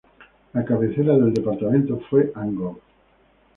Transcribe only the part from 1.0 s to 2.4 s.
del departamento fue